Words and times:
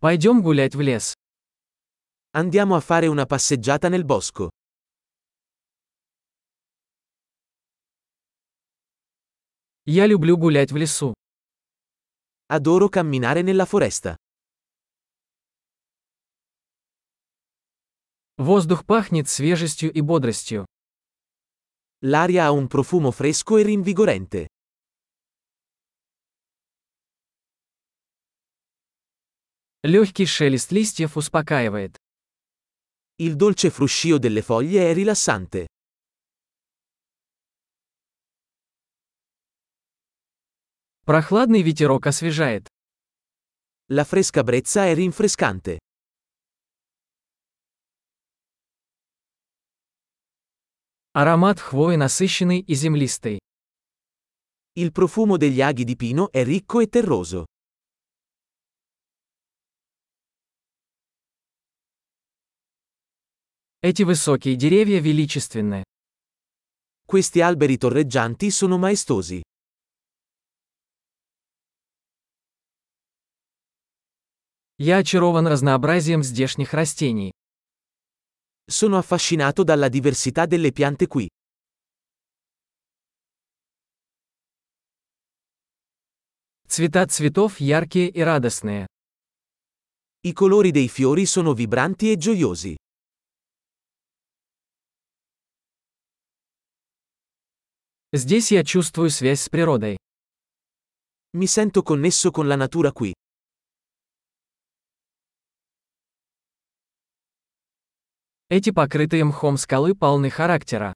Пойдем 0.00 0.42
гулять 0.42 0.76
в 0.76 0.80
лес. 0.80 1.14
Andiamo 2.30 2.76
a 2.76 2.80
fare 2.80 3.08
una 3.08 3.26
passeggiata 3.26 3.88
nel 3.88 4.04
bosco. 4.04 4.48
Я 9.86 10.06
люблю 10.06 10.36
гулять 10.36 10.70
в 10.70 10.76
лесу. 10.76 11.14
Adoro 12.46 12.88
camminare 12.88 13.42
nella 13.42 13.64
foresta. 13.64 14.16
Воздух 18.36 18.86
пахнет 18.86 19.28
свежестью 19.28 19.92
и 19.92 20.00
бодростью. 20.00 20.64
L'aria 22.04 22.44
ha 22.44 22.52
un 22.52 22.68
profumo 22.68 23.10
fresco 23.10 23.56
e 23.56 23.64
rinvigorente. 23.64 24.46
Легкий 29.83 30.25
шелест 30.25 30.71
листьев 30.71 31.17
успокаивает. 31.17 31.97
Il 33.17 33.35
dolce 33.35 33.69
fruscio 33.69 34.17
delle 34.17 34.41
foglie 34.41 34.89
è 34.89 34.93
rilassante. 34.93 35.67
Прохладный 41.05 41.61
ветерок 41.61 42.07
освежает. 42.07 42.67
La 43.89 44.05
fresca 44.05 44.41
brezza 44.41 44.85
è 44.85 44.93
rinfrescante. 44.95 45.79
Аромат 51.11 51.59
хвои 51.59 51.97
насыщенный 51.97 52.59
и 52.59 52.73
землистый. 52.73 53.39
Il 54.75 54.91
profumo 54.91 55.37
degli 55.37 55.61
aghi 55.61 55.83
di 55.83 55.95
pino 55.95 56.31
è 56.31 56.43
ricco 56.43 56.79
e 56.79 56.87
terroso. 56.87 57.45
Эти 63.81 64.03
высокие 64.03 64.55
деревья 64.55 64.99
величественны. 64.99 65.83
Questi 67.05 67.41
alberi 67.41 67.77
torreggianti 67.77 68.49
sono 68.49 68.77
maestosi. 68.77 69.41
Я 74.77 74.97
очарован 74.97 75.47
разнообразием 75.47 76.23
здешних 76.23 76.73
растений. 76.73 77.31
Sono 78.69 78.97
affascinato 78.97 79.63
dalla 79.63 79.89
diversità 79.89 80.45
delle 80.45 80.71
piante 80.71 81.07
qui. 81.07 81.29
Цвета 86.67 87.05
цветов 87.07 87.59
яркие 87.59 88.09
и 88.09 88.21
радостные. 88.21 88.87
I 90.21 90.33
colori 90.33 90.71
dei 90.71 90.87
fiori 90.87 91.25
sono 91.25 91.53
vibranti 91.53 92.09
e 92.11 92.17
gioiosi. 92.17 92.75
Здесь 98.10 98.52
я 98.52 98.64
чувствую 98.64 99.10
связь 99.10 99.42
с 99.42 99.50
природой. 99.50 99.98
Mi 101.34 101.46
sento 101.46 101.82
connesso 101.82 102.30
con 102.32 102.48
la 102.48 102.56
natura 102.56 102.90
qui. 102.90 103.12
Эти 108.48 108.70
покрытые 108.70 109.24
мхом 109.24 109.58
скалы 109.58 109.94
полны 109.94 110.30
характера. 110.30 110.94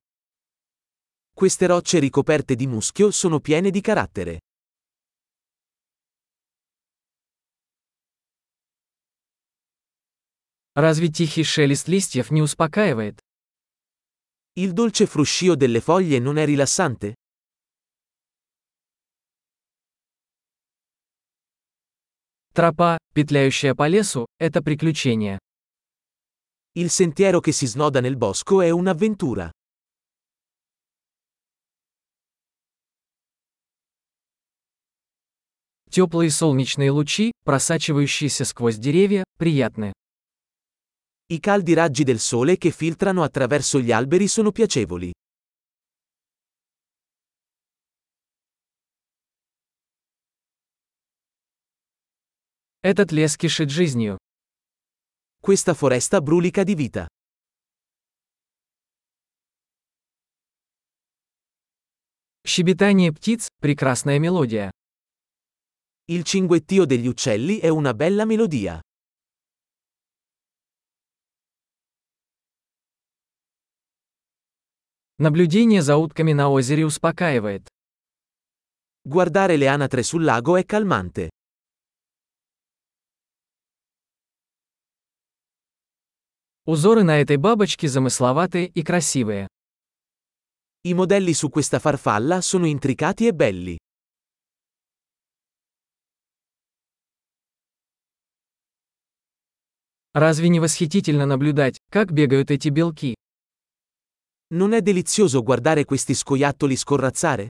Queste 1.34 1.66
rocce 1.66 1.98
ricoperte 1.98 2.55
di 2.55 2.66
muschio 2.66 3.10
sono 3.10 3.40
piene 3.40 3.70
di 3.70 3.83
carattere. 3.83 4.40
Разве 10.74 11.08
тихий 11.08 11.44
шелест 11.44 11.88
листьев 11.88 12.30
не 12.30 12.40
успокаивает? 12.40 13.20
Il 14.53 14.73
dolce 14.73 15.06
fruscio 15.06 15.56
delle 15.56 15.81
foglie 15.81 16.20
non 16.20 16.38
è 16.38 16.45
rilassante? 16.45 17.14
Тропа, 22.54 22.98
петляющая 23.14 23.76
по 23.76 23.88
лесу, 23.88 24.26
это 24.39 24.64
приключение. 24.64 25.38
Il 26.73 26.89
sentiero 26.89 27.39
che 27.39 27.52
si 27.52 27.67
snoda 27.67 28.02
nel 28.02 28.17
bosco 28.17 28.61
è 28.61 28.71
un'avventura. 28.71 29.52
Теплые 35.89 36.30
солнечные 36.30 36.92
лучи, 36.92 37.32
просачивающиеся 37.43 38.45
сквозь 38.45 38.77
деревья, 38.77 39.23
приятны. 39.38 39.93
I 41.32 41.39
caldi 41.39 41.73
raggi 41.73 42.04
del 42.04 42.20
sole 42.20 42.58
che 42.58 42.71
filtrano 42.71 43.21
attraverso 43.21 43.80
gli 43.80 43.92
alberi 43.92 44.27
sono 44.27 44.52
piacevoli. 44.52 45.11
Этот 52.82 53.11
лес 53.11 53.36
кишит 53.36 53.70
жизнью. 53.70 54.17
Questa 55.42 55.73
foresta 55.73 56.21
brulica 56.21 56.64
di 56.64 56.76
vita. 56.76 57.08
Щебетание 62.45 63.11
птиц – 63.11 63.60
прекрасная 63.60 64.20
мелодия. 64.20 64.71
Il 66.05 66.23
cinguettio 66.23 66.86
degli 66.86 67.08
uccelli 67.08 67.58
è 67.58 67.67
una 67.67 67.93
bella 67.93 68.23
melodia. 68.23 68.80
Наблюдение 75.18 75.83
за 75.83 75.96
утками 75.96 76.33
на 76.33 76.48
озере 76.48 76.84
успокаивает. 76.86 77.68
Guardare 79.05 79.56
le 79.56 79.67
anatre 79.67 80.02
sul 80.02 80.23
lago 80.24 80.56
è 80.56 80.64
calmante. 80.64 81.30
Узоры 86.64 87.02
на 87.02 87.20
этой 87.20 87.36
бабочке 87.36 87.89
замысловатые 87.89 88.68
и 88.68 88.83
красивые. 88.83 89.48
I 90.84 90.95
modelli 90.95 91.34
su 91.34 91.48
questa 91.48 91.78
farfalla 91.78 92.40
sono 92.40 92.67
intricati 92.67 93.27
e 93.27 93.33
belli. 93.33 93.78
Разве 100.14 100.48
не 100.48 100.61
восхитительно 100.61 101.27
наблюдать, 101.27 101.80
как 101.90 102.12
бегают 102.12 102.51
эти 102.51 102.68
белки? 102.68 103.14
Non 104.54 104.71
è 104.71 104.82
delizioso 104.82 105.43
guardare 105.43 105.83
questi 105.83 106.14
scoiattoli 106.14 106.77
scorrazzare? 106.77 107.49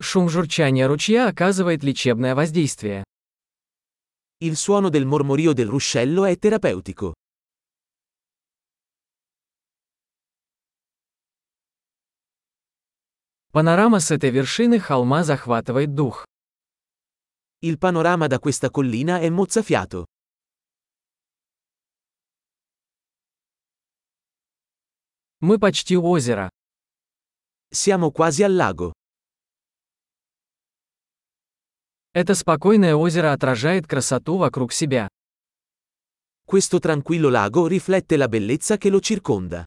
Шум 0.00 0.28
журчания 0.28 0.86
ручья 0.86 1.26
оказывает 1.28 1.82
лечебное 1.82 2.34
воздействие. 2.34 3.04
Il 4.40 4.56
suono 4.56 4.88
del 4.88 5.04
mormorio 5.04 5.52
del 5.52 5.68
ruscello 5.68 6.24
è 6.24 6.36
terapeutico. 6.36 7.14
Панорама 13.52 14.00
с 14.00 14.10
этой 14.10 14.30
вершины 14.30 14.78
холма 14.78 15.24
захватывает 15.24 15.94
дух. 15.94 16.24
Il 17.60 17.78
panorama 17.78 18.26
da 18.26 18.38
questa 18.38 18.70
collina 18.70 19.20
è 19.20 19.28
mozzafiato. 19.28 20.06
Мы 25.39 25.59
почти 25.59 25.95
у 25.95 26.03
озера. 26.09 26.49
Siamo 27.71 28.11
quasi 28.11 28.41
al 28.41 28.55
lago. 28.55 28.91
Это 32.11 32.33
спокойное 32.33 32.95
озеро 32.95 33.33
отражает 33.33 33.85
красоту 33.85 34.37
вокруг 34.37 34.73
себя. 34.73 35.07
Questo 36.43 36.79
tranquillo 36.79 37.29
lago 37.29 37.67
riflette 37.67 38.17
la 38.17 38.27
bellezza 38.27 38.77
che 38.77 38.89
lo 38.89 38.99
circonda. 38.99 39.65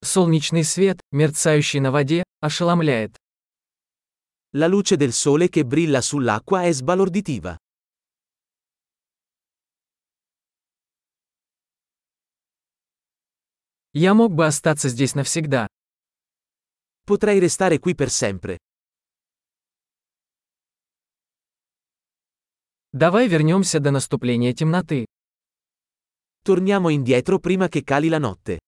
Солнечный 0.00 0.62
свет, 0.62 1.00
мерцающий 1.10 1.80
на 1.80 1.90
воде, 1.90 2.22
ошеломляет. 2.40 3.16
La 4.52 4.68
luce 4.68 4.96
del 4.96 5.12
sole 5.12 5.48
che 5.48 5.64
brilla 5.64 6.00
sull'acqua 6.00 6.62
è 6.62 6.72
sbalorditiva. 6.72 7.58
Я 14.00 14.14
мог 14.14 14.32
бы 14.32 14.46
остаться 14.46 14.88
здесь 14.88 15.16
навсегда. 15.16 15.66
Potrei 17.04 17.40
restare 17.40 17.80
qui 17.80 17.96
per 17.96 18.10
sempre. 18.10 18.56
Давай 22.92 23.26
вернемся 23.26 23.80
до 23.80 23.90
наступления 23.90 24.54
темноты. 24.54 25.04
Torniamo 26.44 26.90
indietro 26.90 27.40
prima 27.40 27.66
che 27.66 27.82
cali 27.82 28.08
la 28.08 28.18
notte. 28.20 28.58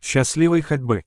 Щасливої 0.00 0.62
ходьби! 0.62 1.04